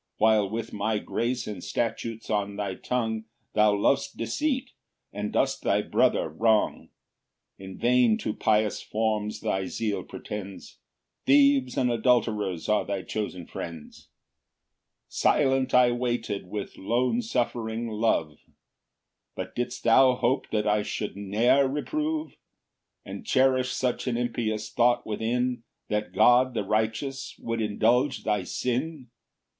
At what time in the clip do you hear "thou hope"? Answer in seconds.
19.83-20.49